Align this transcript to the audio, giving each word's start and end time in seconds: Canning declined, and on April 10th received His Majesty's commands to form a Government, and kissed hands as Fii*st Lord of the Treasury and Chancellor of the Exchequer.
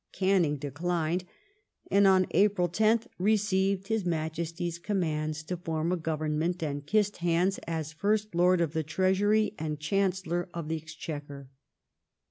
Canning 0.11 0.57
declined, 0.57 1.25
and 1.91 2.07
on 2.07 2.25
April 2.31 2.67
10th 2.67 3.05
received 3.19 3.87
His 3.87 4.03
Majesty's 4.03 4.79
commands 4.79 5.43
to 5.43 5.55
form 5.55 5.91
a 5.91 5.95
Government, 5.95 6.63
and 6.63 6.83
kissed 6.83 7.17
hands 7.17 7.59
as 7.67 7.93
Fii*st 7.93 8.33
Lord 8.33 8.61
of 8.61 8.73
the 8.73 8.81
Treasury 8.81 9.53
and 9.59 9.79
Chancellor 9.79 10.49
of 10.55 10.69
the 10.69 10.75
Exchequer. 10.77 11.51